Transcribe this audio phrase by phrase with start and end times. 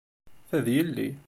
[0.49, 1.09] Ta d yelli.